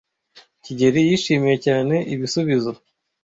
kigeli 0.63 0.99
yishimiye 1.07 1.55
cyane 1.65 1.95
ibisubizo. 2.13 2.71